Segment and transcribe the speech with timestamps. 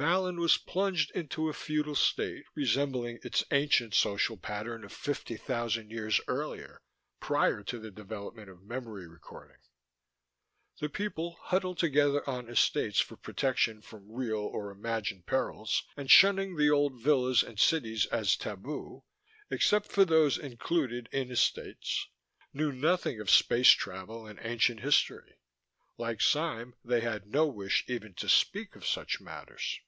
[0.00, 5.90] Vallon was plunged into a feudal state resembling its ancient social pattern of fifty thousand
[5.90, 6.80] years earlier,
[7.18, 9.56] prior to the development of memory recording.
[10.78, 16.54] The people, huddled together on Estates for protection from real or imagined perils and shunning
[16.54, 19.02] the old villas and cities as tabu
[19.50, 22.06] except for those included in Estates
[22.54, 25.40] knew nothing of space travel and ancient history.
[25.96, 29.80] Like Sime, they had no wish even to speak of such matters.